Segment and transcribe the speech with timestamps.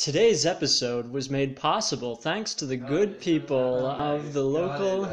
[0.00, 5.04] Today's episode was made possible thanks to the good people of the local.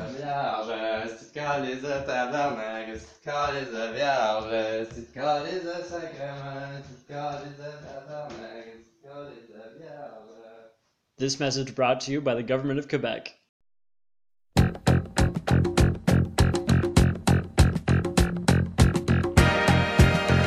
[11.17, 13.33] This message brought to you by the government of Quebec.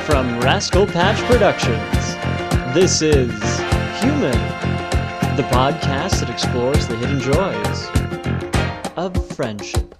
[0.06, 3.69] From Rascal Patch Productions, this is
[4.00, 4.32] Human,
[5.36, 7.90] the podcast that explores the hidden joys
[8.96, 9.94] of friendship.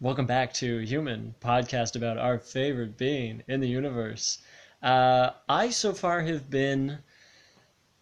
[0.00, 4.38] Welcome back to Human, podcast about our favorite being in the universe.
[4.82, 6.96] Uh, I so far have been,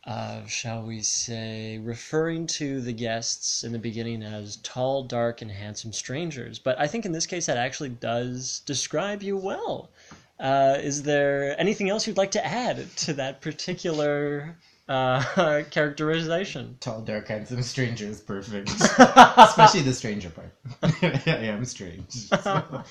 [0.05, 5.51] uh, shall we say, referring to the guests in the beginning as tall, dark, and
[5.51, 6.61] handsome strangers.
[6.61, 9.91] But I think in this case that actually does describe you well.
[10.39, 14.57] Uh, is there anything else you'd like to add to that particular
[14.89, 16.77] uh, characterization?
[16.81, 18.71] Tall, dark, handsome stranger is perfect.
[18.81, 20.53] Especially the stranger part.
[20.83, 22.11] I am strange.
[22.11, 22.83] so,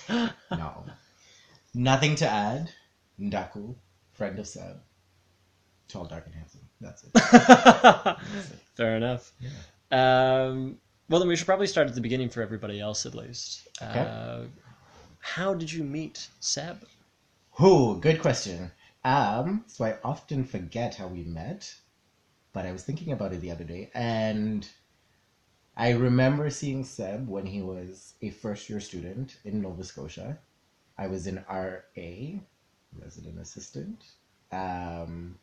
[0.52, 0.86] no.
[1.73, 2.70] Nothing to add.
[3.20, 3.76] Ndaku,
[4.14, 4.80] friend of Seb.
[5.88, 6.62] Tall, dark, and handsome.
[6.82, 8.17] That's it.
[8.76, 9.32] Fair enough.
[9.92, 10.78] Um,
[11.10, 13.67] well, then we should probably start at the beginning for everybody else, at least.
[13.82, 14.44] Uh,
[15.20, 16.84] how did you meet Seb?
[17.58, 18.00] Who?
[18.00, 18.72] Good question.
[19.06, 21.76] Um, so I often forget how we met,
[22.52, 24.68] but I was thinking about it the other day, and
[25.78, 30.40] I remember seeing Seb when he was a first year student in Nova Scotia.
[30.98, 32.40] I was an RA,
[33.00, 34.04] resident assistant.
[34.52, 35.38] Um,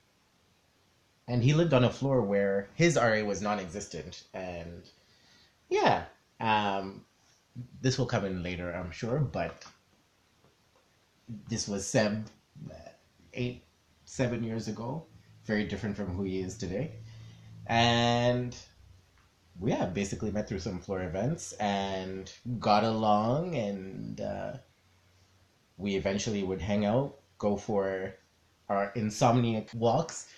[1.29, 4.25] and he lived on a floor where his RA was non existent.
[4.35, 4.83] And
[5.69, 6.07] yeah,
[6.41, 7.05] um,
[7.81, 9.65] this will come in later, I'm sure, but
[11.49, 12.27] this was Seb
[12.71, 12.75] uh,
[13.35, 13.65] eight,
[14.05, 15.07] seven years ago.
[15.45, 16.93] Very different from who he is today.
[17.67, 18.57] And
[19.59, 24.53] we yeah, basically met through some floor events and got along and uh,
[25.77, 28.15] we eventually would hang out, go for
[28.69, 30.29] our insomniac walks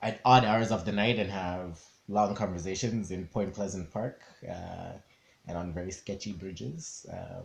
[0.00, 4.92] at odd hours of the night and have long conversations in Point Pleasant Park uh,
[5.46, 7.06] and on very sketchy bridges.
[7.12, 7.44] Um,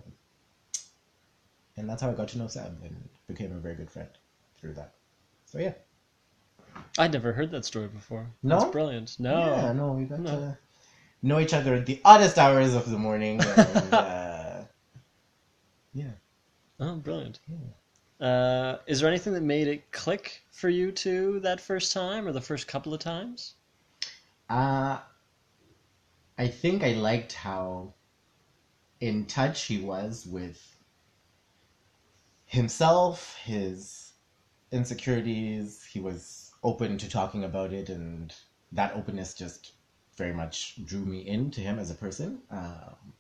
[1.78, 4.10] and that's how I got to know Sam and became a very good friend
[4.60, 4.94] through that.
[5.46, 5.74] So yeah.
[6.98, 8.28] I'd never heard that story before.
[8.44, 8.60] No?
[8.60, 9.16] That's brilliant.
[9.20, 9.38] No.
[9.38, 10.32] Yeah, no, we got No.
[10.32, 10.58] to
[11.22, 13.40] know each other at the oddest hours of the morning.
[13.42, 14.62] And, uh,
[15.94, 16.12] yeah.
[16.80, 17.40] Oh, brilliant.
[18.20, 22.32] Uh, is there anything that made it click for you two that first time or
[22.32, 23.56] the first couple of times?
[24.50, 24.98] Uh,
[26.38, 27.94] I think I liked how
[29.02, 30.77] in touch he was with
[32.48, 34.14] himself, his
[34.72, 35.84] insecurities.
[35.86, 38.34] He was open to talking about it, and
[38.72, 39.74] that openness just
[40.16, 42.40] very much drew me into him as a person.
[42.50, 43.14] Um,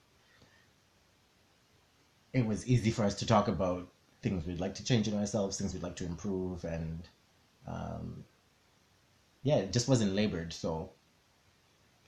[2.33, 3.87] it was easy for us to talk about
[4.21, 7.07] things we'd like to change in ourselves, things we'd like to improve, and
[7.67, 8.23] um,
[9.43, 10.53] yeah, it just wasn't labored.
[10.53, 10.89] So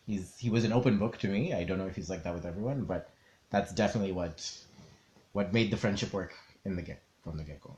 [0.08, 1.54] he's he was an open book to me.
[1.54, 3.10] I don't know if he's like that with everyone, but
[3.50, 4.52] that's definitely what
[5.34, 6.34] what made the friendship work
[6.66, 7.78] in the get from the get go.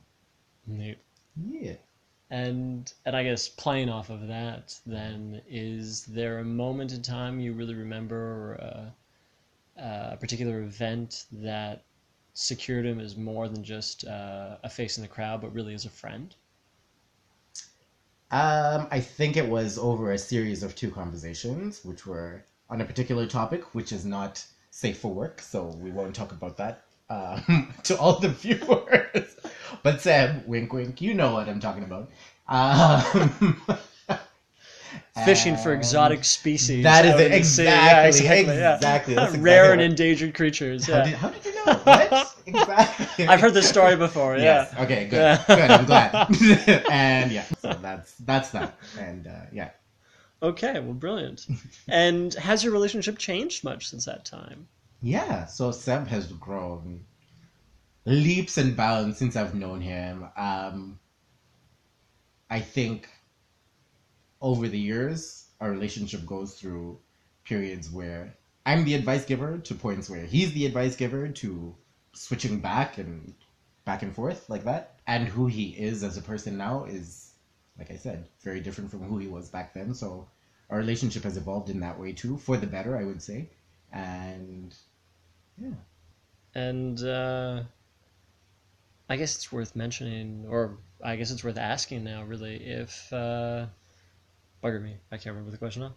[0.66, 1.74] Yeah.
[2.30, 7.40] And and I guess playing off of that, then is there a moment in time
[7.40, 8.94] you really remember or a,
[9.76, 11.84] a particular event that
[12.34, 15.84] secured him as more than just uh, a face in the crowd, but really as
[15.84, 16.34] a friend?
[18.30, 22.84] Um, I think it was over a series of two conversations, which were on a
[22.86, 27.74] particular topic, which is not safe for work, so we won't talk about that um,
[27.84, 29.36] to all the viewers.
[29.82, 32.10] But Sam, wink, wink, you know what I'm talking about.
[32.48, 33.60] Um,
[35.24, 36.84] Fishing for exotic species.
[36.84, 37.26] That is it.
[37.26, 37.62] in the sea.
[37.62, 37.64] Exactly.
[37.64, 38.56] Yeah, exactly.
[38.56, 38.74] yeah.
[38.76, 39.14] Exactly.
[39.14, 40.86] That's exactly Rare and endangered creatures.
[40.86, 41.04] How Yeah.
[41.04, 41.74] did, how did you know?
[41.74, 42.34] What?
[42.46, 43.26] exactly.
[43.26, 44.36] I've heard this story before.
[44.36, 44.42] Yeah.
[44.42, 44.74] Yes.
[44.80, 45.06] Okay.
[45.08, 45.40] Good.
[45.46, 45.70] Good.
[45.70, 46.14] I'm glad.
[46.90, 48.76] and yeah, so that's that's that.
[48.98, 49.70] And uh, yeah.
[50.42, 51.46] Okay, well, brilliant.
[51.88, 54.66] and has your relationship changed much since that time?
[55.02, 57.04] Yeah, so Seb has grown
[58.04, 60.28] leaps and bounds since I've known him.
[60.36, 61.00] Um,
[62.50, 63.08] I think
[64.40, 66.98] over the years, our relationship goes through
[67.44, 68.34] periods where
[68.66, 71.76] I'm the advice giver to points where he's the advice giver to
[72.14, 73.34] switching back and
[73.84, 75.00] back and forth like that.
[75.06, 77.34] And who he is as a person now is,
[77.78, 79.94] like I said, very different from who he was back then.
[79.94, 80.28] So
[80.70, 83.48] our relationship has evolved in that way too, for the better, I would say.
[83.92, 84.74] And
[86.54, 87.62] And uh,
[89.08, 93.66] I guess it's worth mentioning, or I guess it's worth asking now, really, if uh,
[94.62, 95.88] bugger me, I can't remember the question.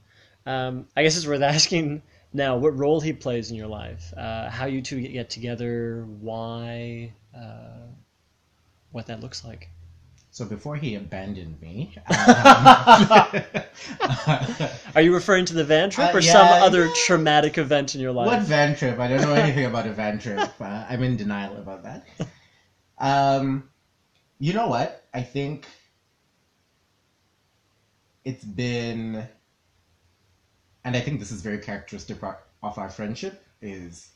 [0.45, 2.01] Um, I guess it's worth asking
[2.33, 7.13] now what role he plays in your life, uh, how you two get together, why,
[7.35, 7.87] uh,
[8.91, 9.69] what that looks like.
[10.35, 12.17] So before he abandoned me, um,
[14.93, 16.93] Are you referring to the van trip Uh, or some other yeah.
[17.05, 18.27] traumatic event in your life?
[18.27, 18.99] what van trip?
[18.99, 20.49] I don't know anything about a van trip.
[20.59, 22.05] Uh, I'm in denial about that.
[22.97, 23.69] Um,
[24.37, 25.05] you know what?
[25.13, 25.67] I think
[28.25, 29.25] it's been,
[30.83, 33.41] and I think this is very characteristic of our friendship.
[33.61, 34.09] Is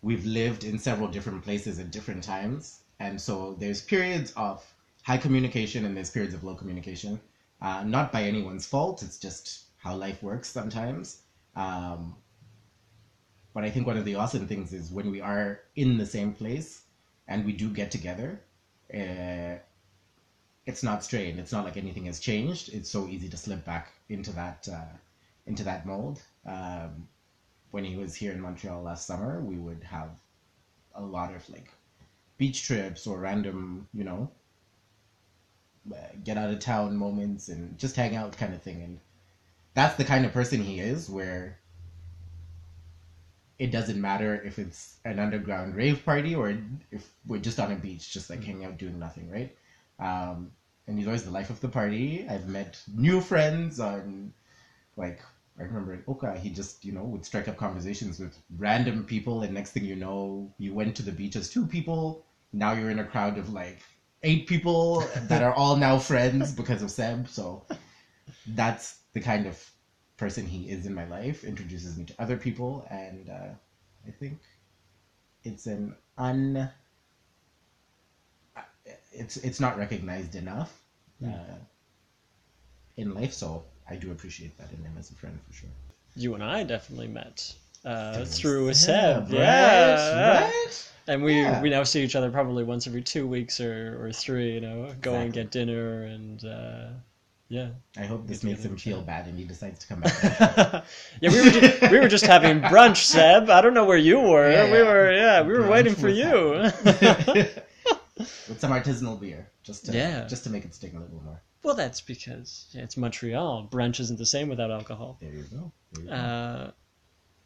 [0.00, 4.64] we've lived in several different places at different times, and so there's periods of
[5.02, 7.20] high communication and there's periods of low communication.
[7.60, 9.02] Uh, not by anyone's fault.
[9.02, 11.22] It's just how life works sometimes.
[11.54, 12.16] Um,
[13.54, 16.32] but I think one of the awesome things is when we are in the same
[16.32, 16.82] place
[17.28, 18.40] and we do get together,
[18.92, 19.56] uh,
[20.66, 21.38] it's not strained.
[21.38, 22.72] It's not like anything has changed.
[22.72, 24.96] It's so easy to slip back into that uh,
[25.46, 26.22] into that mold.
[26.46, 27.08] Um,
[27.72, 30.10] when he was here in Montreal last summer, we would have
[30.94, 31.70] a lot of like
[32.38, 34.30] beach trips or random, you know,
[36.24, 38.82] get out of town moments and just hang out kind of thing.
[38.82, 38.98] And
[39.74, 41.58] that's the kind of person he is, where
[43.58, 46.54] it doesn't matter if it's an underground rave party or
[46.90, 49.50] if we're just on a beach, just like hanging out doing nothing, right?
[49.98, 50.50] Um,
[50.86, 52.26] and he's always the life of the party.
[52.28, 54.32] I've met new friends on,
[54.96, 55.22] like,
[55.58, 59.54] I remember Oka, he just, you know, would strike up conversations with random people, and
[59.54, 62.24] next thing you know, you went to the beach as two people.
[62.52, 63.80] Now you're in a crowd of like
[64.22, 67.28] eight people that are all now friends because of Seb.
[67.28, 67.64] So
[68.46, 69.70] that's the kind of
[70.16, 71.44] person he is in my life.
[71.44, 73.50] Introduces me to other people, and uh,
[74.06, 74.38] I think
[75.44, 76.70] it's an un.
[79.12, 80.80] It's it's not recognized enough
[81.24, 81.56] uh,
[82.96, 85.70] in life, so I do appreciate that in him as a friend for sure.
[86.14, 87.54] You and I definitely met
[87.84, 89.32] uh, Through a Seb, right?
[89.32, 90.40] Yeah.
[90.44, 90.88] Right?
[91.08, 91.60] And we, Yeah.
[91.60, 94.94] we now see each other probably once every two weeks or, or three, you know,
[95.00, 96.86] go and get dinner and uh,
[97.48, 97.70] yeah.
[97.98, 100.84] I hope this makes him feel bad and he decides to come back.
[101.20, 103.50] yeah, we were just, we were just having brunch, Seb.
[103.50, 104.50] I don't know where you were.
[104.50, 104.84] Yeah, we yeah.
[104.84, 106.70] were yeah, we were Brunch waiting for you.
[108.48, 110.26] With some artisanal beer, just to Yeah.
[110.28, 111.40] just to make it stick a little more.
[111.64, 113.68] well, that's because yeah, it's Montreal.
[113.70, 115.16] Brunch isn't the same without alcohol.
[115.20, 115.72] There you go.
[115.92, 116.14] There you go.
[116.14, 116.70] Uh,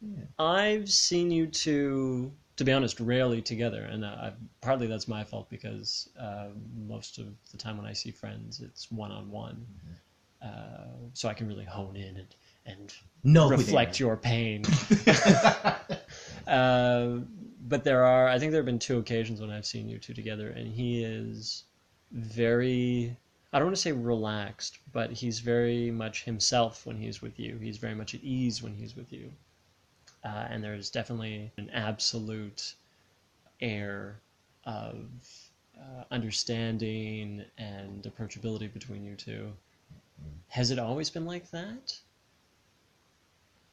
[0.01, 0.23] Yeah.
[0.37, 5.23] I've seen you two, to be honest, rarely together, and uh, I, partly that's my
[5.23, 6.47] fault because uh,
[6.87, 9.65] most of the time when I see friends, it's one on one,
[11.13, 12.35] so I can really hone in and
[12.65, 14.63] and no, reflect your pain.
[16.47, 17.19] Uh,
[17.67, 20.13] but there are, I think there have been two occasions when I've seen you two
[20.13, 21.65] together, and he is
[22.11, 23.17] very,
[23.51, 27.57] I don't want to say relaxed, but he's very much himself when he's with you.
[27.57, 29.31] He's very much at ease when he's with you.
[30.27, 32.75] Uh, and there's definitely an absolute
[33.61, 34.21] air
[34.65, 35.05] of
[35.79, 39.53] uh, understanding and approachability between you two.
[40.49, 42.01] Has it always been like that?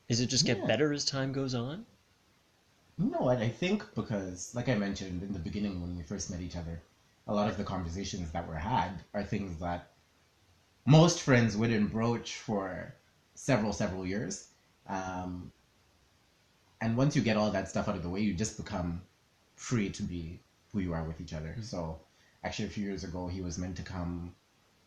[0.08, 0.66] Is it just get Yeah.
[0.66, 1.86] better as time goes on?
[2.98, 3.28] No?
[3.28, 6.82] I think because, like I mentioned in the beginning when we first met each other,
[7.26, 9.92] a lot of the conversations that were had are things that
[10.86, 12.94] most friends wouldn't broach for
[13.34, 14.48] several, several years.
[14.88, 15.52] Um,
[16.84, 19.02] and once you get all that stuff out of the way, you just become
[19.56, 20.40] free to be
[20.72, 21.56] who you are with each other.
[21.62, 21.98] So,
[22.44, 24.34] actually, a few years ago, he was meant to come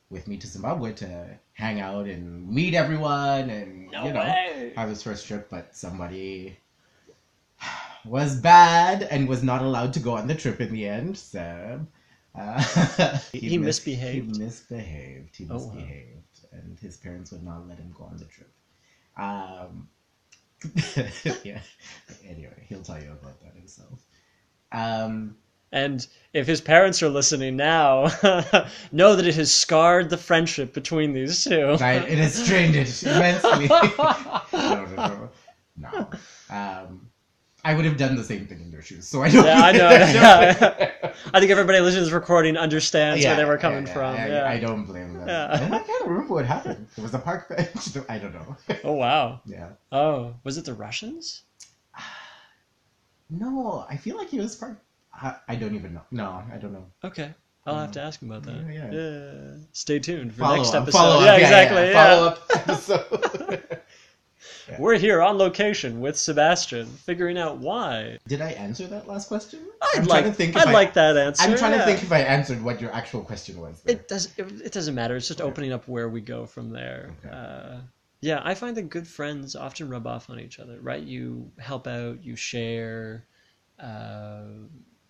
[0.10, 1.10] with me to Zimbabwe to
[1.54, 4.74] hang out and meet everyone and, No you know, way.
[4.76, 6.58] have his first trip, but somebody
[8.06, 11.18] was bad and was not allowed to go on the trip in the end.
[11.18, 11.86] So
[12.36, 12.62] uh,
[13.32, 14.36] He mis- misbehaved?
[14.36, 15.36] He misbehaved.
[15.36, 15.74] He Oh, wow.
[15.74, 18.52] misbehaved, and his parents would not let him go on the trip.
[19.18, 19.90] Um,
[21.44, 21.60] yeah.
[22.28, 24.00] Anyway, he'll tell you about that himself.
[24.72, 25.38] Um,
[25.72, 28.04] And if his parents are listening now,
[28.92, 31.76] know that it has scarred the friendship between these two.
[31.80, 33.68] Right, it has strained it immensely.
[33.68, 35.30] no, no, no,
[35.78, 36.10] no.
[36.50, 37.10] Um,
[37.64, 39.46] I would have done the same thing in their shoes, so I don't.
[39.46, 40.92] Yeah, I know.
[41.26, 41.32] Yeah.
[41.34, 44.16] I think everybody listening to this recording understands Yeah, where they were coming yeah, from.
[44.16, 44.50] I, yeah.
[44.50, 45.28] I don't blame them.
[45.28, 45.62] Yeah.
[45.62, 46.88] And I can't remember what happened.
[46.98, 47.98] It was a park bench.
[48.10, 48.56] I don't know.
[48.84, 49.42] Oh wow.
[49.46, 49.70] yeah.
[49.92, 51.44] Oh, was it the Russians?
[53.30, 54.80] No, I feel like he was part.
[55.14, 56.02] I, I don't even know.
[56.12, 56.86] No, I don't know.
[57.04, 57.34] Okay.
[57.66, 58.04] I'll have to mm.
[58.04, 58.74] ask him about that.
[58.74, 59.64] Yeah, yeah.
[59.74, 60.84] Stay tuned for Follow next up.
[60.84, 60.98] episode.
[60.98, 61.26] Follow up.
[61.26, 61.82] yeah, exactly.
[61.90, 63.82] Yeah, Follow up episode.
[64.70, 64.80] Yeah.
[64.80, 68.18] We're here on location with Sebastian, figuring out why.
[68.28, 69.60] Did I answer that last question?
[69.82, 70.56] I'd I'm like, to think.
[70.56, 71.44] I'd I, like that answer.
[71.44, 71.80] I'm trying yeah.
[71.80, 73.82] to think if I answered what your actual question was.
[73.82, 73.96] there.
[73.96, 74.28] It does.
[74.38, 75.16] It, it doesn't matter.
[75.16, 75.50] It's just Okay.
[75.50, 77.12] opening up where we go from there.
[77.26, 77.36] Okay.
[77.36, 77.78] Uh,
[78.22, 80.80] yeah, I find that good friends often rub off on each other.
[80.82, 81.02] Right?
[81.02, 82.24] You help out.
[82.24, 83.26] You share.
[83.80, 84.42] Uh,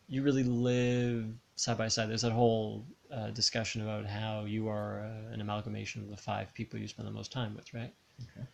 [0.07, 2.09] you really live side by side.
[2.09, 6.53] There's that whole uh, discussion about how you are uh, an amalgamation of the five
[6.53, 7.73] people you spend the most time with.
[7.73, 7.93] Right?
[8.21, 8.47] Okay.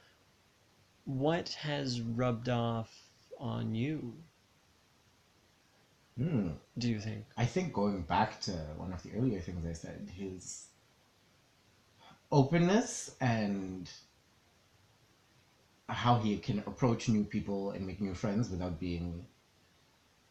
[1.06, 2.92] What has rubbed off
[3.38, 4.14] on you?
[6.18, 6.52] Hmm.
[6.78, 7.26] Do you think?
[7.36, 10.68] I think going back to one of the earlier things I said, his
[12.32, 13.90] openness and
[15.90, 19.26] how he can approach new people and make new friends without being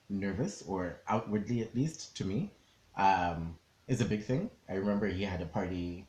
[0.09, 2.51] nervous or outwardly at least to me
[2.97, 3.57] um,
[3.89, 4.51] is a big thing.
[4.69, 6.07] I remember he had a party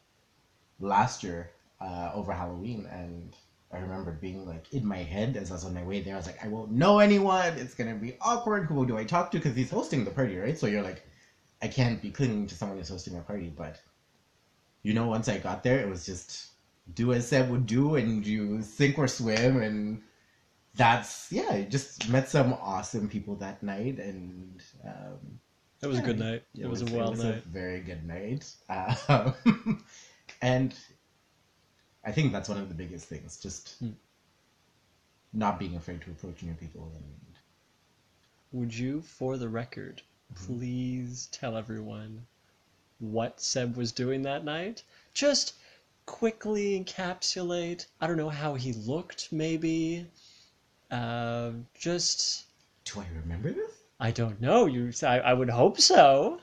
[0.80, 1.52] last year
[1.82, 3.36] uh, over Halloween and
[3.74, 6.14] I remember being like in my head as I was on my way there.
[6.14, 7.58] I was like, I won't know anyone.
[7.58, 8.66] It's gonna be awkward.
[8.66, 9.38] Who do I talk to?
[9.38, 10.58] Because he's hosting the party, right?
[10.58, 11.04] So you're like,
[11.62, 13.52] I can't be clinging to someone who's hosting a party.
[13.56, 13.82] But
[14.84, 16.48] you know, once I got there, it was just
[16.94, 20.02] do as Seb would do, and you sink or swim, and
[20.76, 21.50] that's yeah.
[21.50, 25.40] I just met some awesome people that night, and um,
[25.82, 26.44] It was a good night.
[26.56, 27.44] It, was, a wild night.
[27.46, 28.54] a very good night.
[29.10, 29.84] Um,
[30.42, 30.76] and
[32.04, 33.92] I think that's one of the biggest things, just Hmm.
[35.34, 36.92] not being afraid to approach new people.
[36.96, 37.36] And
[38.54, 40.02] Would you, for the record,
[40.34, 40.58] Mm-hmm.
[40.60, 42.26] please tell everyone
[43.00, 44.84] what Seb was doing that night?
[45.14, 45.54] Just
[46.06, 50.08] quickly encapsulate, I don't know how he looked, maybe.
[50.92, 52.46] Uh, just,
[52.86, 53.72] do I remember this?
[54.00, 54.66] I don't know.
[54.66, 56.40] You, I, I would hope so.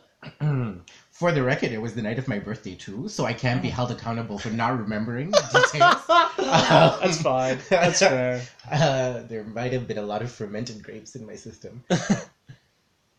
[1.10, 3.68] For the record, it was the night of my birthday too, so I can't be
[3.68, 6.02] held accountable for not remembering details.
[6.38, 7.58] That's fine.
[7.68, 8.42] That's fair.
[8.70, 11.84] Uh, there might have been a lot of fermented grapes in my system.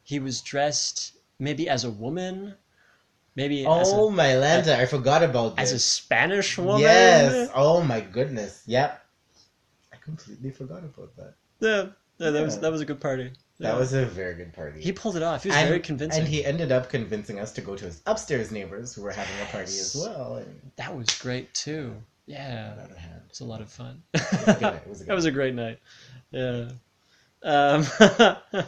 [0.04, 2.56] He was dressed maybe as a woman,
[3.36, 5.62] maybe as, Oh a, my Lanta, I forgot about that.
[5.62, 5.80] as a.
[5.80, 6.82] Spanish woman.
[6.82, 7.50] Yes.
[7.56, 8.64] Oh my goodness.
[8.66, 9.02] Yep.
[9.94, 11.36] I completely forgot about that.
[11.62, 11.86] Yeah,
[12.18, 12.62] yeah, that was Yeah.
[12.62, 13.32] that was a good party.
[13.62, 14.82] That was a very good party.
[14.82, 15.44] He pulled it off.
[15.44, 16.22] He was and, very convincing.
[16.22, 19.36] And he ended up convincing us to go to his upstairs neighbors who were having
[19.42, 20.38] a party as well.
[20.38, 21.96] And That was great too.
[22.26, 23.22] Yeah, got out of hand.
[23.30, 24.02] it's a lot of fun.
[24.14, 24.76] It was a.
[24.76, 25.80] It was a that was a great night.
[26.32, 26.70] Yeah.
[27.44, 27.86] Um,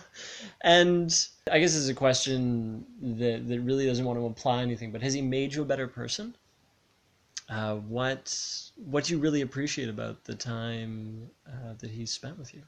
[0.61, 5.01] and I guess it's a question that that really doesn't want to imply anything, but
[5.01, 6.35] has he made you a better person?
[7.49, 8.35] Uh, what
[8.75, 12.63] what do you really appreciate about the time uh, that he spent with you?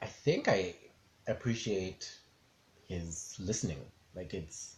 [0.00, 0.74] I think I
[1.26, 2.18] appreciate
[2.86, 3.80] his listening.
[4.14, 4.76] Like it's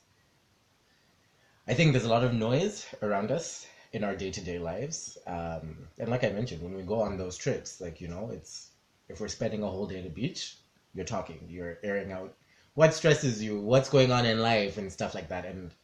[1.67, 5.19] I think there's a lot of noise around us in our day-to-day lives.
[5.27, 8.71] Um, and like I mentioned, when we go on those trips, like, you know, it's
[9.09, 10.57] if we're spending a whole day at the beach,
[10.95, 12.33] you're talking, you're airing out
[12.75, 15.45] what stresses you, what's going on in life and stuff like that.
[15.45, 15.75] And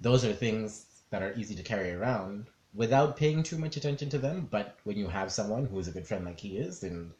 [0.00, 4.18] those are things that are easy to carry around without paying too much attention to
[4.18, 4.46] them.
[4.48, 7.10] But when you have someone who is a good friend like he is, and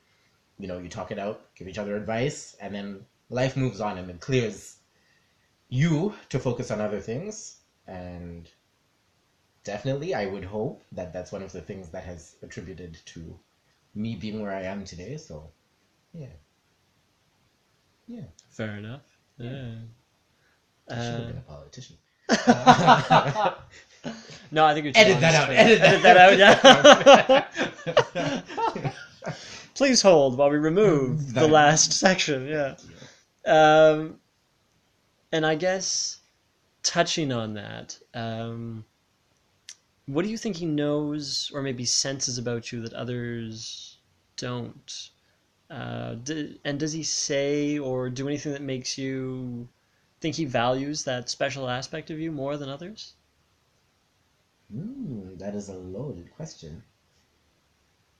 [0.59, 3.99] you know, you talk it out, give each other advice, and then life moves on
[3.99, 4.77] and it clears
[5.69, 7.59] you to focus on other things.
[7.87, 8.49] And
[9.65, 13.39] definitely, I would hope that that's one of the things that has attributed to
[13.95, 15.17] me being where I am today.
[15.17, 15.51] So,
[16.13, 16.27] yeah.
[18.07, 18.25] Yeah.
[18.51, 19.03] Fair enough.
[19.39, 19.75] Yeah.
[20.89, 21.97] I should have been a um, politician.
[24.51, 26.39] no, I think you're Edit that out, edit edit that out.
[28.75, 28.93] Yeah.
[29.77, 32.47] Please hold while we remove the That- last section.
[32.49, 32.77] Yeah.
[33.45, 34.19] Um,
[35.31, 36.21] and I guess
[36.83, 38.87] touching on that, um,
[40.07, 43.99] what do you think he knows or maybe senses about you that others
[44.39, 45.11] don't?
[45.69, 49.69] Uh, d- and does he say or do anything that makes you
[50.21, 53.13] think he values that special aspect of you more than others?
[54.75, 56.83] Mm, that is a loaded question.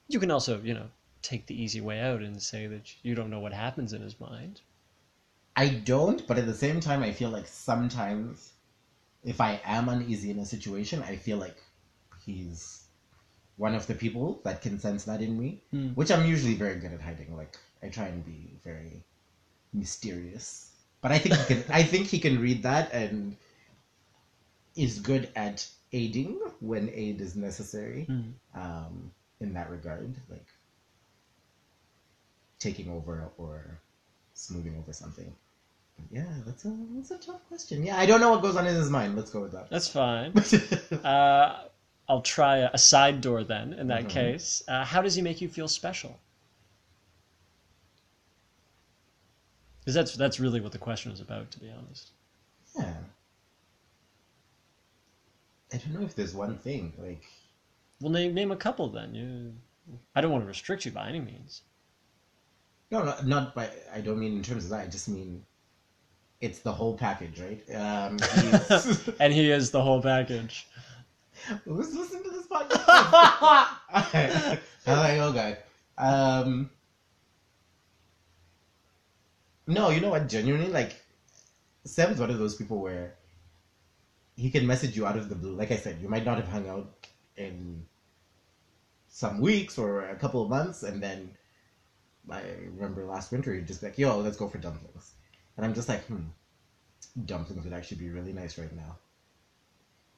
[0.07, 0.89] You can also, you know,
[1.27, 4.19] take the easy way out and say that you don't know what happens in his
[4.19, 4.61] mind.
[5.55, 8.53] I don't, but at the same time, I feel like sometimes
[9.23, 11.57] if I am uneasy in a situation, I feel like
[12.25, 12.83] he's
[13.57, 15.89] one of the people that can sense that in me, Hmm.
[15.99, 17.35] which I'm usually very good at hiding.
[17.35, 19.03] Like I try and be very
[19.73, 21.63] mysterious, but I think he can.
[21.71, 23.35] I think he can read that and
[24.75, 28.05] is good at aiding when aid is necessary.
[28.05, 28.31] Hmm.
[28.53, 30.47] Um, in that regard, like
[32.59, 33.79] taking over or
[34.33, 35.33] smoothing over something.
[36.11, 37.83] Yeah, that's a that's a tough question.
[37.83, 39.15] Yeah, I don't know what goes on in his mind.
[39.15, 39.69] Let's go with that.
[39.69, 40.33] That's fine.
[41.03, 41.63] Uh,
[42.09, 43.73] I'll try a, a side door then.
[43.73, 44.09] In that Mhm.
[44.09, 46.19] case, uh, how does he make you feel special?
[49.79, 52.11] Because that's that's really what the question is about, to be honest.
[52.77, 52.93] Yeah.
[55.73, 57.23] I don't know if there's one thing like
[58.01, 59.15] Well, name name a couple then.
[59.15, 59.53] You,
[60.15, 61.61] I don't want to restrict you by any means.
[62.91, 64.81] No, not, not by I don't mean in terms of that.
[64.81, 65.43] I just mean
[66.41, 67.61] it's the whole package, right?
[67.75, 68.17] Um,
[69.19, 70.67] And he is the whole package.
[71.65, 74.59] who's listening to this podcast?
[74.87, 75.57] I'm like, oh god.
[75.97, 76.69] Um,
[79.65, 80.29] no, you know what?
[80.29, 80.95] Genuinely, like,
[81.85, 83.15] Seb's one of those people where
[84.35, 85.55] he can message you out of the blue.
[85.55, 87.85] Like I said, you might not have hung out in
[89.09, 91.31] some weeks or a couple of months, and then
[92.29, 92.43] I
[92.75, 95.13] remember last winter he'd just be like, "Yo, let's go for dumplings,"
[95.55, 96.27] and I'm just like, "Hmm,
[97.25, 98.97] dumplings would actually be really nice right now."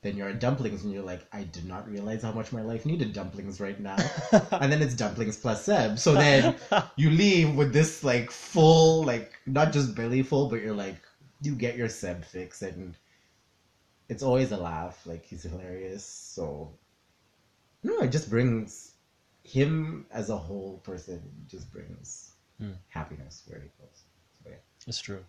[0.01, 2.85] Then you're at dumplings and you're like, I did not realize how much my life
[2.85, 3.97] needed dumplings right now.
[4.51, 5.99] and then it's dumplings plus Seb.
[5.99, 6.55] So then
[6.95, 11.01] you leave with this like full, like not just belly full, but you're like,
[11.41, 12.95] you get your Seb fix and
[14.07, 15.05] it's always a laugh.
[15.05, 16.05] Like he's hilarious.
[16.05, 16.71] So
[17.83, 18.93] no, it just brings
[19.49, 22.71] him as a whole person just brings Hmm.
[22.89, 24.03] happiness where he goes.
[24.43, 24.57] So yeah.
[24.85, 25.23] It's true.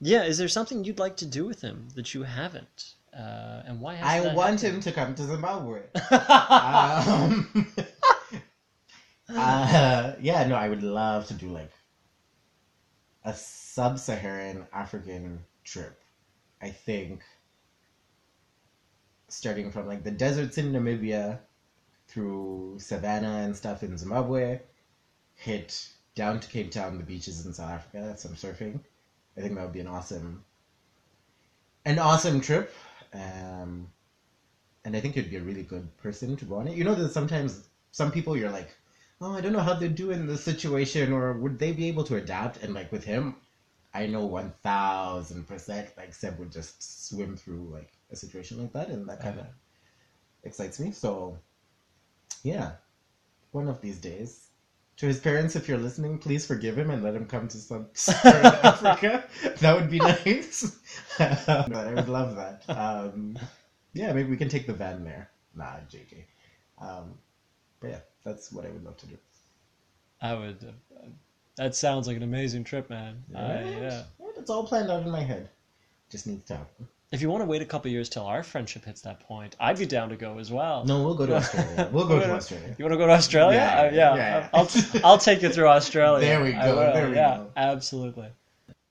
[0.00, 2.94] Yeah, is there something you'd like to do with him that you haven't?
[3.12, 4.76] Uh, and why I want happened?
[4.76, 5.80] him to come to Zimbabwe.
[6.10, 7.50] um,
[9.36, 11.72] uh, yeah, no, I would love to do like
[13.24, 16.00] a sub-Saharan African trip.
[16.62, 17.22] I think
[19.28, 21.40] starting from like the deserts in Namibia
[22.10, 24.60] through savannah and stuff in Zimbabwe,
[25.34, 28.80] hit down to Cape Town, the beaches in South Africa, some surfing.
[29.36, 30.42] I think that would be an awesome,
[31.84, 32.72] an awesome trip.
[33.14, 33.88] Um,
[34.84, 36.76] and I think you'd be a really good person to go on it.
[36.76, 38.76] You know that sometimes some people you're like,
[39.20, 42.04] oh, I don't know how they do in this situation, or would they be able
[42.04, 42.56] to adapt?
[42.62, 43.36] And like with him,
[43.94, 48.72] I know one thousand percent like Seb would just swim through like a situation like
[48.72, 49.46] that, and that kind of
[50.44, 50.90] excites me.
[50.90, 51.38] So,
[52.42, 52.72] yeah,
[53.52, 54.46] one of these days.
[54.98, 57.86] To his parents, if you're listening, please forgive him and let him come to some
[58.24, 59.24] Africa.
[59.60, 60.76] That would be nice.
[61.18, 62.64] but I would love that.
[62.68, 63.38] Um,
[63.94, 65.30] yeah, maybe we can take the van there.
[65.54, 66.24] Nah, JK.
[66.78, 67.14] Um,
[67.80, 69.16] but yeah, that's what I would love to do.
[70.20, 70.74] I would.
[70.94, 71.06] Uh,
[71.56, 73.24] that sounds like an amazing trip, man.
[73.34, 74.02] I, yeah.
[74.20, 75.48] Yeah, It's all planned out in my head.
[76.10, 76.88] Just needs to happen.
[77.12, 79.78] If you want to wait a couple years till our friendship hits that point, I'd
[79.78, 80.84] be down to go as well.
[80.84, 81.88] No, we'll go to Australia.
[81.92, 82.76] We'll go to Australia.
[82.78, 83.56] You want to go to Australia?
[83.56, 84.48] Yeah, Uh, yeah, yeah.
[84.54, 84.68] I'll,
[85.04, 86.24] I'll take you through Australia.
[86.24, 87.50] There we go, there we yeah, go.
[87.56, 88.28] absolutely.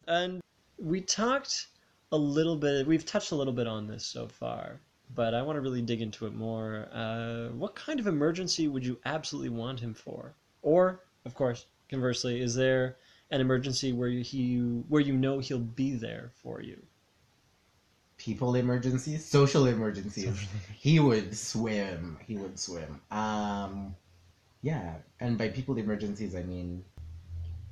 [0.05, 0.41] And
[0.77, 1.67] we talked
[2.11, 2.85] a little bit.
[2.85, 4.81] We've touched a little bit on this so far,
[5.15, 6.89] but I want to really dig into it more.
[6.91, 10.33] Uh, what kind of emergency would you absolutely want him for?
[10.61, 12.97] Or, of course, conversely, is there
[13.31, 14.57] an emergency where you, he
[14.89, 16.81] where you know he'll be there for you?
[18.29, 20.37] People emergencies, social emergencies.
[20.77, 22.15] He would swim.
[22.27, 23.01] He would swim.
[23.09, 23.95] Um,
[24.61, 26.83] yeah, and by people emergencies, I mean,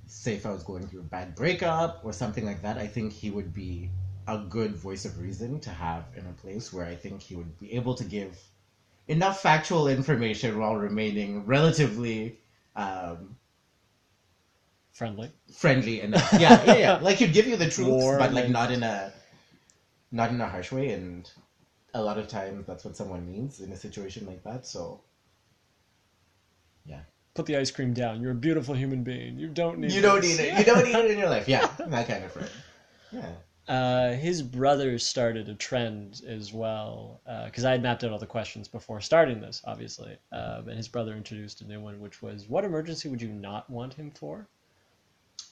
[0.07, 3.13] say if I was going through a bad breakup or something like that, I think
[3.13, 3.91] he would be
[4.27, 7.59] a good voice of reason to have in a place where I think he would
[7.59, 8.35] be able to give
[9.07, 12.39] enough factual information while remaining relatively
[12.75, 13.35] um,
[14.91, 15.29] Friendly.
[15.53, 16.33] friendly enough.
[16.33, 16.93] Yeah, yeah, yeah.
[16.99, 19.13] Like he'd give you the truth, but like not in a
[20.11, 20.91] not in a harsh way.
[20.91, 21.29] And
[21.93, 24.65] a lot of times, that's what someone needs in a situation like that.
[24.65, 25.01] So
[26.87, 27.01] yeah.
[27.35, 28.21] Put the ice cream down.
[28.21, 29.37] You're a beautiful human being.
[29.37, 29.91] You don't need.
[29.91, 30.37] you don't this.
[30.37, 30.53] need it.
[30.59, 31.47] You don't need it in your life.
[31.47, 32.49] Yeah, that kind of friend.
[33.11, 33.29] Yeah.
[33.67, 38.25] Uh, his brother started a trend as well because I had mapped out all the
[38.25, 40.17] questions before starting this, obviously.
[40.31, 43.69] Uh, and his brother introduced a new one, which was, "What emergency would you not
[43.69, 44.47] want him for?"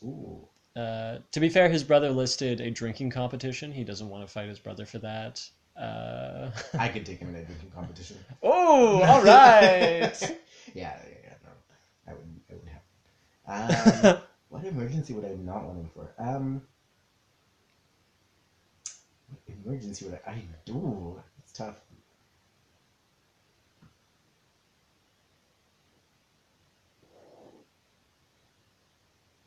[0.02, 0.48] Ooh.
[0.76, 3.72] Uh, to be fair, his brother listed a drinking competition.
[3.72, 5.48] He doesn't want to fight his brother for that.
[5.80, 6.52] Uh...
[6.78, 8.18] I could take him in a drinking competition.
[8.44, 10.20] oh, all right.
[10.74, 11.34] yeah, yeah, yeah.
[11.44, 11.52] No,
[12.08, 12.42] I wouldn't.
[12.50, 14.16] I would have.
[14.16, 16.14] Um, what emergency would I not want him for?
[16.18, 16.62] Um.
[19.30, 20.32] What emergency would I?
[20.32, 21.22] I do.
[21.40, 21.80] It's tough.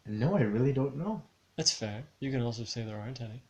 [0.09, 1.23] No, I really don't know.
[1.57, 2.05] That's fair.
[2.21, 3.43] You can also say there aren't any.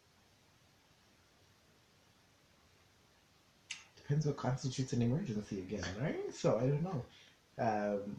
[3.97, 6.35] Depends what constitutes an emergency again, right?
[6.35, 7.05] So I don't know.
[7.59, 8.17] Um,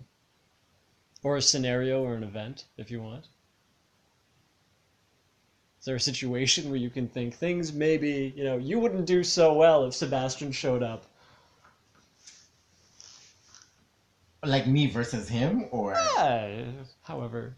[1.23, 3.25] Or a scenario or an event, if you want.
[5.79, 9.23] Is there a situation where you can think things maybe, you know, you wouldn't do
[9.23, 11.05] so well if Sebastian showed up?
[14.45, 16.65] Like me versus him, or Yeah,
[17.01, 17.55] however.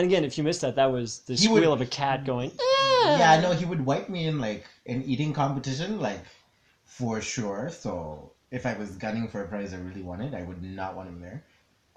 [0.00, 2.24] And again, if you missed that, that was the He squeal would- of a cat
[2.24, 2.50] going.
[3.04, 6.20] yeah, no, he would wipe me in like an eating competition, like
[6.86, 7.68] for sure.
[7.70, 11.10] So if I was gunning for a prize I really wanted, I would not want
[11.10, 11.44] him there.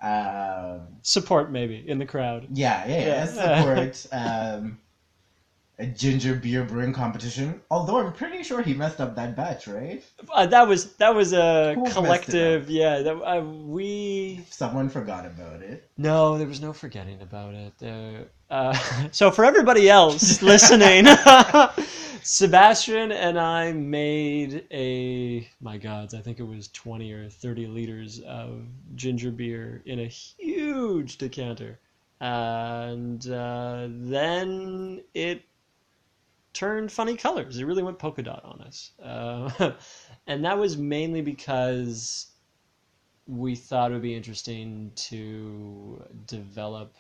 [0.02, 2.48] Um, Support maybe in the crowd.
[2.52, 3.06] yeah, yeah, yeah.
[3.06, 3.26] Yeah.
[3.62, 4.80] Support um,
[5.80, 7.62] a ginger beer brewing competition.
[7.72, 10.04] Although I'm pretty sure he messed up that batch, right?
[10.32, 12.70] Uh, that was that was a Who collective.
[12.70, 15.90] Yeah, that, uh, we Someone forgot about it.
[15.98, 17.74] no, there was no forgetting about it.
[17.82, 18.74] Uh, uh,
[19.12, 21.06] so for everybody else listening,
[22.24, 28.20] Sebastian and I made a my gods, I think it was twenty or thirty liters
[28.22, 28.62] of
[28.96, 31.80] ginger beer in a huge decanter,
[32.22, 35.42] and uh, then it
[36.54, 37.58] turned funny colors.
[37.58, 39.72] It really went polka dot on us, uh,
[40.28, 42.28] and that was mainly because
[43.28, 46.96] we thought it would be interesting to develop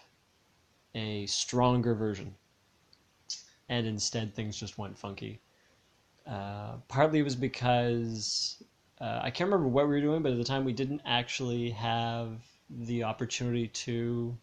[0.95, 2.33] a stronger version.
[3.69, 5.39] And instead, things just went funky.
[6.27, 8.63] Uh, partly it was because
[9.01, 11.71] uh, I can't remember what we were doing, but at the time we didn't actually
[11.71, 14.37] have the opportunity to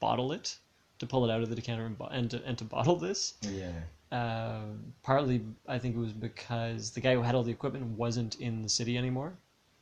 [0.00, 0.56] bottle it,
[0.98, 3.34] to pull it out of the decanter and, and, to, and to bottle this.
[3.42, 3.72] Yeah.
[4.10, 4.62] Uh,
[5.02, 8.62] partly, I think it was because the guy who had all the equipment wasn't in
[8.62, 9.34] the city anymore.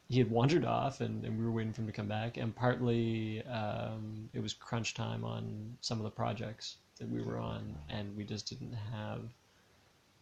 [0.08, 2.36] He had wandered off, and, and we were waiting for him to come back.
[2.36, 7.38] And partly, um, it was crunch time on some of the projects that we were
[7.38, 9.20] on, and we just didn't have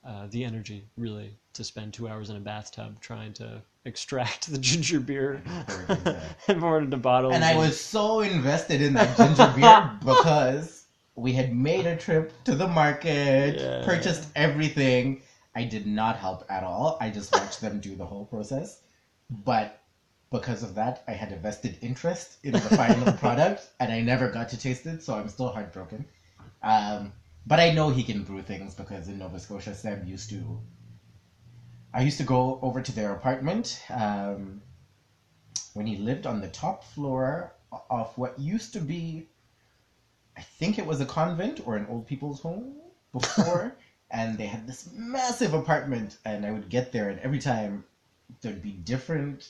[0.07, 4.59] uh, the energy really to spend two hours in a bathtub trying to extract the
[4.71, 5.43] ginger beer
[6.49, 7.35] and pour it into bottles.
[7.35, 10.86] And I was so invested in that ginger beer because
[11.17, 13.85] we had made a trip to the market, Yeah.
[13.85, 15.23] purchased everything.
[15.55, 16.99] I did not help at all.
[17.01, 18.83] I just watched them do the whole process.
[19.31, 19.81] But
[20.31, 24.29] because of that, I had a vested interest in the final product, and I never
[24.29, 26.05] got to taste it, so I'm still heartbroken.
[26.63, 27.13] Um,
[27.47, 30.61] but I know he can brew things because in Nova Scotia, Sam used to.
[31.95, 34.61] I used to go over to their apartment um,
[35.73, 37.55] when he lived on the top floor
[37.89, 39.29] of what used to be,
[40.37, 42.75] I think it was a convent or an old people's home
[43.13, 43.75] before,
[44.11, 47.85] and they had this massive apartment, and I would get there, and every time
[48.41, 49.49] there'd be different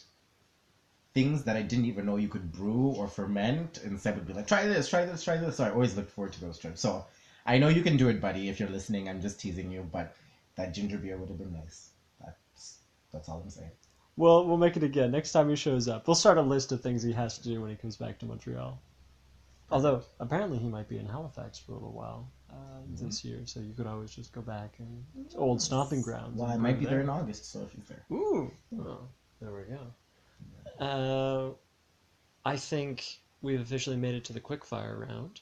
[1.14, 4.34] things that I didn't even know you could brew or ferment, and Seb would be
[4.34, 6.80] like, "Try this, try this, try this." So I always looked forward to those trips.
[6.80, 7.06] So
[7.46, 8.48] I know you can do it, buddy.
[8.48, 10.14] If you're listening, I'm just teasing you, but
[10.56, 11.90] that ginger beer would have been nice.
[12.24, 12.78] That's
[13.12, 13.70] that's all I'm saying.
[14.16, 16.06] Well, we'll make it again next time he shows up.
[16.06, 18.26] We'll start a list of things he has to do when he comes back to
[18.26, 18.80] Montreal.
[19.70, 23.60] Although apparently he might be in Halifax for a little while uh, this year, so
[23.60, 25.04] you could always just go back and
[25.36, 26.38] old stomping grounds.
[26.38, 28.04] Well, I might be there in August, so if he's there.
[28.12, 28.50] Ooh,
[28.80, 29.00] oh,
[29.40, 30.84] there we go.
[30.84, 31.50] Uh,
[32.48, 33.04] I think
[33.42, 35.40] we've officially made it to the quickfire round.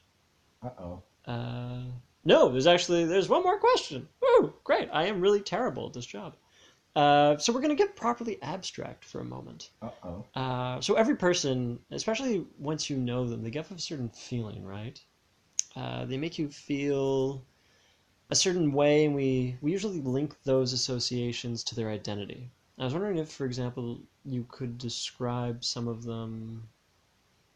[0.62, 1.02] Uh oh.
[1.26, 1.82] Uh,
[2.24, 4.08] no, there's actually there's one more question.
[4.22, 4.88] Woo, great!
[4.90, 6.34] I am really terrible at this job.
[6.96, 9.70] Uh, so we're gonna get properly abstract for a moment.
[9.83, 10.24] Uh oh.
[10.35, 14.64] Uh, so every person, especially once you know them, they give off a certain feeling,
[14.64, 15.00] right?
[15.76, 17.44] Uh, they make you feel
[18.30, 22.50] a certain way, and we we usually link those associations to their identity.
[22.78, 26.68] I was wondering if, for example, you could describe some of them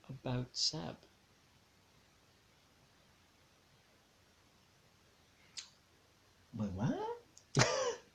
[0.09, 0.97] about Seb.
[6.55, 7.08] Wait, what?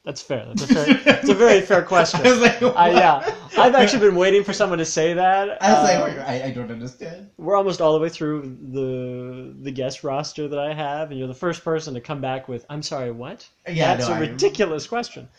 [0.05, 0.45] That's fair.
[0.45, 0.93] That's a fair.
[1.05, 2.19] That's a very fair question.
[2.25, 5.61] I was like, Uh, yeah, I've actually been waiting for someone to say that.
[5.63, 7.29] I was Uh, like, I, I don't understand.
[7.37, 11.29] we're almost all the way through the the guest roster that I have, and you're
[11.29, 14.19] the first person to come back with, "I'm sorry, what?" Yeah, That's no, a I-
[14.19, 15.29] ridiculous question.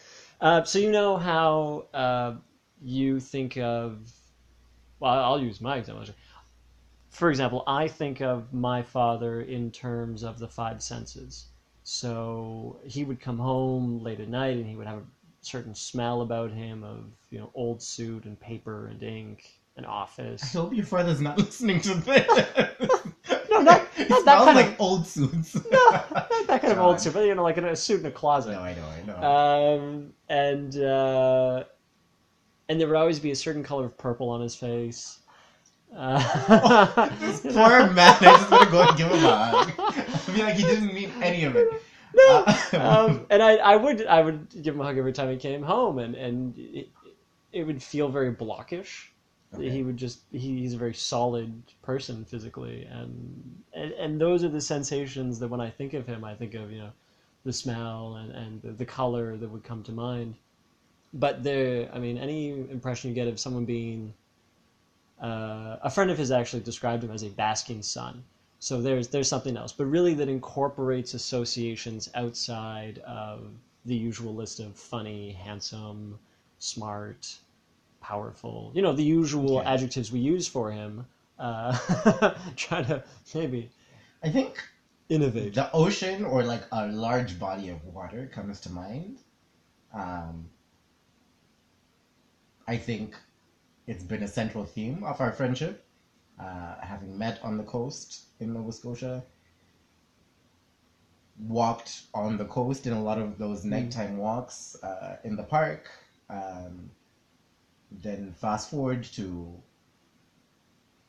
[0.41, 2.35] Uh, so you know how uh,
[2.83, 3.99] you think of.
[4.99, 6.07] Well, I'll use my example.
[7.11, 11.47] For example, I think of my father in terms of the five senses.
[11.85, 15.03] So he would come home late at night, and he would have a
[15.43, 20.43] certain smell about him of you know old suit and paper and ink and office.
[20.43, 22.47] I hope your father's not listening to this.
[23.51, 25.55] No, not- not that kind of- like old suits.
[25.55, 28.07] no, not that kind of old suit, but you know, like in a suit in
[28.07, 28.51] a closet.
[28.53, 29.79] No, I know, I know.
[29.79, 31.63] Um, and uh,
[32.69, 35.21] and there would always be a certain color of purple on his face.
[35.97, 40.04] Uh, this poor man, I just want to go and give him a hug.
[40.35, 41.69] Feel like he didn't mean any of it.
[42.15, 42.45] no.
[42.47, 45.37] Uh, um, and I, I would I would give him a hug every time he
[45.37, 46.89] came home, and and it,
[47.53, 49.11] it would feel very blockish.
[49.55, 49.71] Okay.
[49.71, 54.49] He would just he, he's a very solid person physically, and, and and those are
[54.49, 56.93] the sensations that when I think of him, I think of you know
[57.45, 60.35] the smell and and the, the color that would come to mind.
[61.15, 64.15] But there, I mean, any impression you get of someone being
[65.21, 68.25] Uh, a friend of his actually described him as a basking sun.
[68.65, 73.51] So there's there's something else, but really that incorporates associations outside of
[73.85, 76.19] the usual list of funny, handsome,
[76.61, 77.37] smart,
[78.01, 78.73] powerful.
[78.75, 79.67] You know, the usual Okay.
[79.69, 81.05] adjectives we use for him.
[81.39, 81.77] Uh,
[82.57, 83.03] trying to
[83.35, 83.69] maybe
[84.23, 84.67] I think
[85.11, 85.53] innovate.
[85.53, 89.19] the ocean or like a large body of water comes to mind.
[89.93, 90.49] Um,
[92.67, 93.15] I think
[93.87, 95.85] it's been a central theme of our friendship.
[96.39, 99.23] Uh, having met on the coast in Nova Scotia,
[101.39, 105.91] walked on the coast in a lot of those nighttime walks uh, in the park.
[106.29, 106.91] Um,
[107.91, 109.63] then fast forward to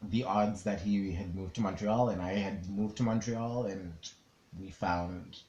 [0.10, 3.94] the odds that he had moved to Montreal and I had moved to Montreal and
[4.60, 5.40] we found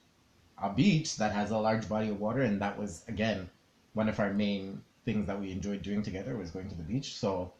[0.57, 3.49] a beach that has a large body of water and that was again
[3.93, 7.15] one of our main things that we enjoyed doing together was going to the beach
[7.17, 7.53] so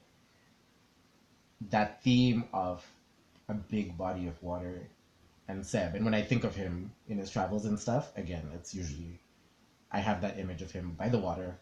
[1.70, 2.86] that theme of
[3.50, 4.82] a big body of water
[5.48, 8.74] and Seb and when I think of him in his travels and stuff again it's
[8.76, 9.20] usually
[9.92, 11.58] I have that image of him by the water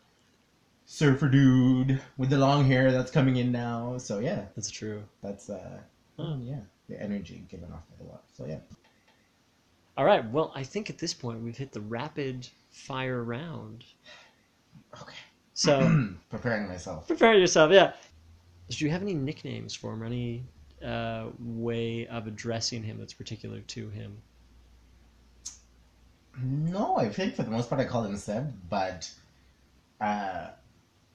[0.86, 5.04] surfer dude with the long hair that's coming in now so yeah That's true.
[5.24, 5.80] that's uh
[6.18, 6.36] Huh.
[6.42, 8.60] yeah the energy given off by the water so yeah
[9.98, 10.30] All right.
[10.30, 13.86] Well, I think at this point we've hit the rapid fire round.
[15.02, 15.16] okay
[15.54, 15.80] So
[16.30, 17.72] preparing myself prepare yourself.
[17.72, 17.94] Yeah.
[18.70, 20.44] Do you have any nicknames for him or any
[20.86, 24.18] uh, way of addressing him that's particular to him?
[26.44, 29.10] no i think for the most part i call him seb but
[30.02, 30.48] uh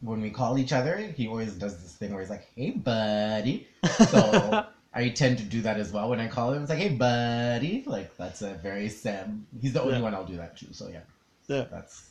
[0.01, 3.67] when we call each other he always does this thing where he's like hey buddy
[4.09, 6.89] so i tend to do that as well when i call him it's like hey
[6.89, 10.01] buddy like that's a very seb he's the only Yeah.
[10.01, 11.01] one i'll do that to so yeah
[11.49, 11.67] yeah.
[11.71, 12.09] that's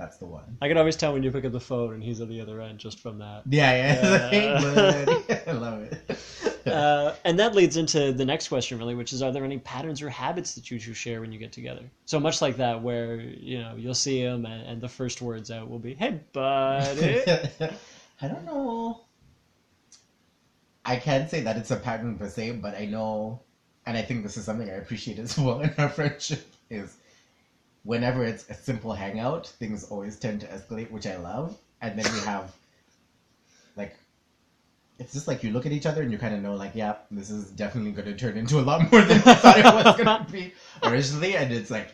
[0.00, 2.20] that's the one I can always tell when you pick up the phone and he's
[2.20, 3.42] on the other end just from that.
[3.48, 4.64] yeah yeah, It's
[5.04, 6.18] like, hey buddy i love it
[6.66, 10.02] Uh, and that leads into the next question, really, which is: Are there any patterns
[10.02, 11.82] or habits that you two share when you get together?
[12.04, 15.50] So much like that, where you know you'll see him, and, and the first words
[15.50, 17.22] out will be, "Hey, buddy."
[18.22, 19.00] I don't know.
[20.84, 23.40] I can't say that it's a pattern per se, but I know,
[23.86, 26.96] and I think this is something I appreciate as well in our friendship, is
[27.84, 31.56] whenever it's a simple hangout, things always tend to escalate, which I love.
[31.80, 32.52] And then we have,
[33.76, 33.96] like,
[34.98, 36.96] it's just like you look at each other and you kind of know, like, yeah,
[37.10, 39.96] this is definitely going to turn into a lot more than I thought it was
[39.96, 41.36] going to be originally.
[41.36, 41.88] And it's like,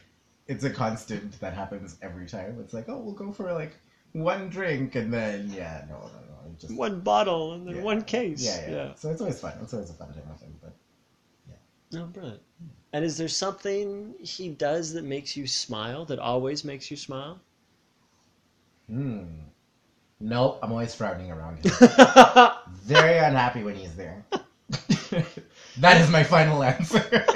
[0.48, 2.58] it's a constant that happens every time.
[2.60, 3.72] It's like, oh, we'll go for like
[4.12, 7.82] one drink, and then yeah, no, no, no, just one bottle and then Yeah.
[7.82, 8.44] one case.
[8.44, 9.52] yeah, yeah, So it's always fun.
[9.62, 10.54] It's always a fun time him.
[10.62, 10.72] But
[11.48, 11.98] yeah.
[11.98, 12.40] No, brilliant.
[12.92, 16.04] And is there something he does that makes you smile?
[16.04, 17.40] That always makes you smile?
[18.88, 19.24] hmm,
[20.20, 21.72] no, I'm always frowning around him.
[22.84, 24.24] Very unhappy when he's there.
[25.78, 27.26] that is my final answer.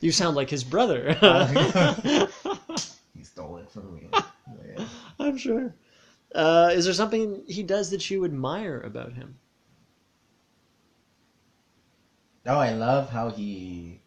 [0.00, 1.14] you sound like his brother.
[3.14, 4.08] he stole it from me.
[4.12, 4.84] Yeah.
[5.18, 5.74] I'm sure.
[6.34, 9.38] Uh, is there something he does that you admire about him?
[12.48, 14.00] Oh, I love how he,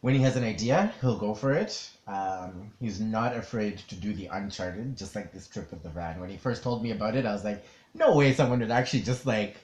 [0.00, 1.88] when he has an idea, he'll go for it.
[2.08, 6.18] Um, he's not afraid to do the uncharted, just like this trip with the van.
[6.18, 9.02] When he first told me about it, I was like, no way someone would actually
[9.02, 9.56] just like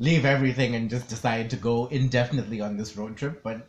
[0.00, 3.44] leave everything and just decide to go indefinitely on this road trip.
[3.44, 3.68] But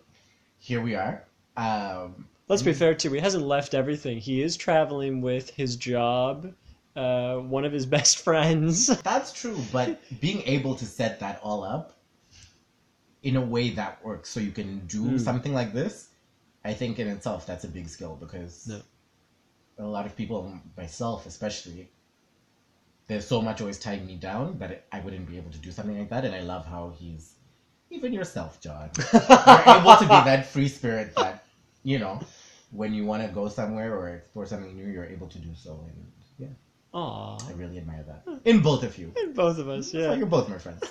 [0.58, 1.24] here we are.
[1.56, 3.14] Um, Let's be fair too.
[3.14, 4.18] He hasn't left everything.
[4.18, 6.52] He is traveling with his job,
[6.96, 8.88] uh, one of his best friends.
[9.04, 11.99] That's true, but being able to set that all up
[13.24, 15.20] in a way that works so you can do Mm.
[15.20, 16.10] something like this,
[16.64, 18.82] I think in itself that's a big skill because Yeah.
[19.78, 21.90] a lot of people, myself especially,
[23.08, 25.98] there's so much always tying me down that I wouldn't be able to do something
[25.98, 26.26] like that.
[26.26, 27.36] And I love how he's,
[27.90, 31.44] even yourself, John, you're able to be that free spirit that,
[31.84, 32.20] you know,
[32.72, 35.72] when you want to go somewhere or explore something new, you're able to do so.
[35.88, 36.48] And yeah,
[36.94, 39.12] Aw, I really admire that in both of you.
[39.18, 40.14] and both of us, So yeah.
[40.16, 40.84] you're both my friends.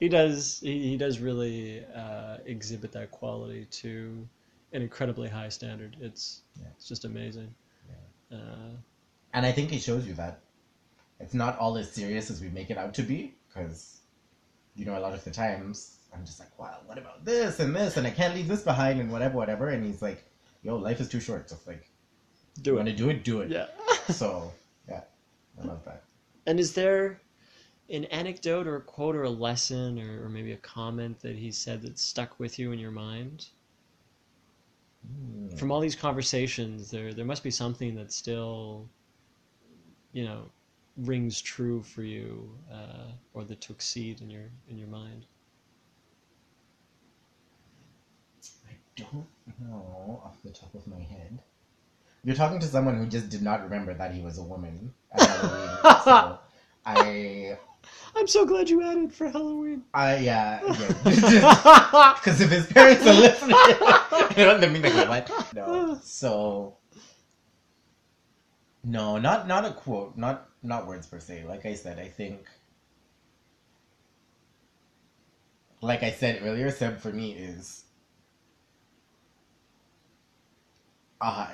[0.00, 0.60] He does.
[0.60, 4.26] He, he does really uh, exhibit that quality to
[4.72, 5.96] an incredibly high standard.
[6.00, 6.68] It's Yeah.
[6.76, 7.54] it's just amazing.
[8.30, 8.76] Uh,
[9.32, 10.40] And I think it shows you that
[11.20, 13.34] it's not all as serious as we make it out to be.
[13.48, 14.00] Because,
[14.76, 17.74] you know, a lot of the times I'm just like, wow, what about this and
[17.74, 17.96] this?
[17.96, 19.70] And I can't leave this behind and whatever, whatever.
[19.70, 20.24] And he's like,
[20.62, 21.48] yo, life is too short.
[21.48, 21.88] Just like,
[22.62, 22.76] do it.
[22.76, 23.50] want to do it, do it.
[23.50, 23.66] Yeah.
[24.08, 24.52] So,
[24.88, 25.02] yeah,
[25.60, 26.02] I love that.
[26.46, 27.20] And is there
[27.90, 31.50] an anecdote or a quote or a lesson or, or maybe a comment that he
[31.50, 33.46] said that stuck with you in your mind?
[35.06, 35.56] Hmm.
[35.56, 38.88] From all these conversations, there there must be something that still,
[40.12, 40.50] you know,
[40.96, 45.24] rings true for you, uh, or that took seed in your in your mind?
[48.68, 49.26] I don't
[49.60, 51.38] know off the top of my head.
[52.24, 56.38] You're talking to someone who just did not remember that he was a woman so
[56.86, 57.56] I,
[58.16, 59.84] I'm so glad you added for Halloween.
[59.94, 60.60] I yeah,
[61.04, 63.56] because if his parents are listening,
[64.60, 65.54] they mean like what?
[65.54, 66.76] No, so
[68.84, 71.44] no, not not a quote, not not words per se.
[71.46, 72.40] Like I said, I think,
[75.80, 77.84] like I said earlier, Seb for me is
[81.20, 81.48] uh,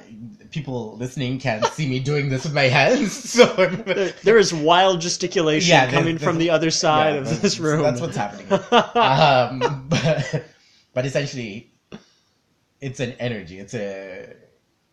[0.50, 5.00] people listening can't see me doing this with my hands, so There, there is wild
[5.00, 7.82] gesticulation Yeah, there's- coming from there's- the other side yeah, of this room.
[7.82, 8.46] That's what's happening.
[8.94, 10.44] um, but,
[10.92, 11.72] but essentially,
[12.80, 13.58] it's an energy.
[13.58, 14.34] It's a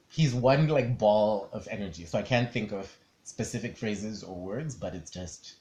[0.07, 2.05] he's one like ball of energy.
[2.05, 2.89] So I can't think of
[3.23, 5.55] specific phrases or words, but it's just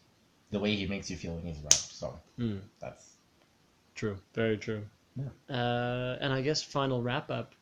[0.50, 1.72] the way he makes you feel when he's around.
[1.72, 3.16] So Hmm, that's
[3.94, 4.82] true, very true.
[5.16, 5.26] Yeah.
[5.54, 7.54] Uh, and I guess final wrap up.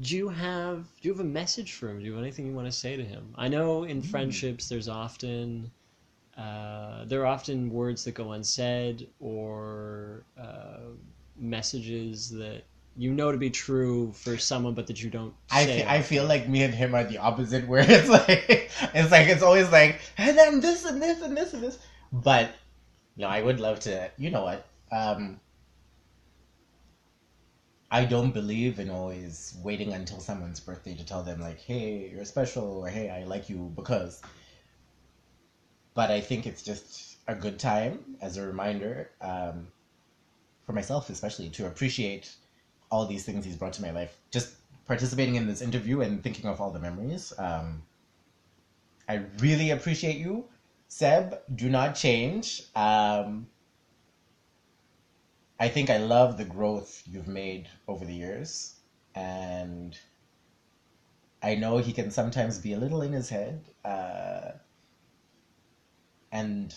[0.00, 1.98] Do you have do you have a message for him?
[2.00, 3.32] Do you have anything you want to say to him?
[3.36, 4.08] I know in Hmm.
[4.08, 5.70] friendships there's often
[6.36, 10.80] uh, there are often words that go unsaid or uh,
[11.36, 12.64] messages that
[12.96, 15.34] you know to be true for someone, but that you don't.
[15.50, 17.66] I say fe- I feel like me and him are the opposite.
[17.68, 21.54] Where it's like it's like it's always like and then this and this and this
[21.54, 21.78] and this.
[22.12, 22.50] But
[23.16, 24.10] no, I would love to.
[24.18, 24.66] You know what?
[24.90, 25.40] Um,
[27.90, 32.24] I don't believe in always waiting until someone's birthday to tell them like, "Hey, you're
[32.24, 34.20] special," or "Hey, I like you because."
[35.94, 39.68] But I think it's just a good time as a reminder um,
[40.66, 42.36] for myself, especially to appreciate
[42.90, 44.18] all these things he's brought to my life.
[44.30, 47.32] Just participating in this interview and thinking of all the memories.
[47.38, 47.82] Um,
[49.08, 50.46] I really appreciate you,
[50.88, 51.38] Seb.
[51.54, 52.62] Do not change.
[52.74, 53.46] Um,
[55.58, 58.74] I think I love the growth you've made over the years,
[59.14, 59.96] and
[61.42, 63.64] I know he can sometimes be a little in his head.
[63.84, 64.52] Uh,
[66.32, 66.74] and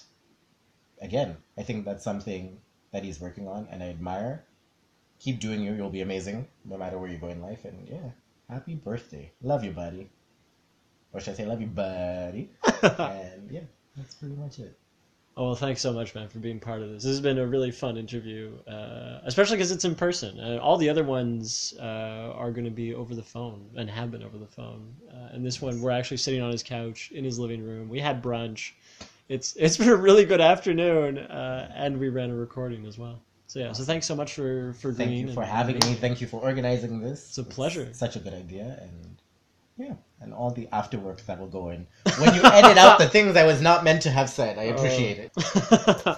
[1.02, 2.60] again, I think that's something
[2.92, 4.46] that he's working on, and I admire
[5.20, 5.74] keep doing you.
[5.74, 7.66] You'll be amazing no matter where you go in life.
[7.66, 8.12] And yeah,
[8.50, 9.32] happy birthday.
[9.42, 10.10] Love you, buddy.
[11.14, 12.50] Or should I say, love you, buddy?
[12.82, 13.62] and yeah,
[13.96, 14.78] that's pretty much it.
[15.38, 17.04] Oh, well, thanks so much, man, for being part of this.
[17.04, 20.40] This has been a really fun interview, uh, especially because it's in person.
[20.40, 24.10] Uh, all the other ones uh, are going to be over the phone and have
[24.10, 24.96] been over the phone.
[25.08, 27.88] Uh, and this one, we're actually sitting on his couch in his living room.
[27.88, 28.72] We had brunch.
[29.30, 33.22] It's it's been a really good afternoon, uh, and we ran a recording as well.
[33.46, 35.94] So yeah, so thanks so much for for Thank you for having me.
[35.94, 37.28] Thank you for organizing this.
[37.28, 37.94] It's a pleasure.
[37.94, 38.80] such a good idea.
[38.82, 39.22] And
[39.78, 41.88] yeah, and all the afterwork that will go in.
[42.20, 45.20] When you edit out the things I was not meant to have said, I appreciate
[45.20, 46.18] it.